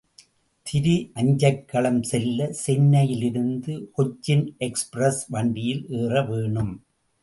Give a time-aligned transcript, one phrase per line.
[0.65, 6.73] திரு அஞ்சைக்களம் செல்ல, சென்னையிலிருந்து கொச்சின் எக்ஸ்பிரஸ் வண்டியில் ஏறவேணும்.